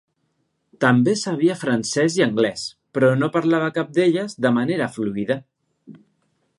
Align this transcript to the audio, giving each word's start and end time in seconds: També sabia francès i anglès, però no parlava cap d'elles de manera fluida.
També 0.85 1.13
sabia 1.23 1.57
francès 1.63 2.17
i 2.21 2.25
anglès, 2.27 2.65
però 2.97 3.11
no 3.19 3.31
parlava 3.37 3.71
cap 3.79 3.93
d'elles 3.99 4.37
de 4.47 4.57
manera 4.61 4.93
fluida. 4.99 5.43